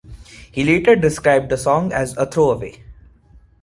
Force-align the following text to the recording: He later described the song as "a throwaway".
He 0.51 0.63
later 0.63 0.95
described 0.95 1.49
the 1.51 1.57
song 1.59 1.93
as 1.93 2.17
"a 2.17 2.25
throwaway". 2.25 2.83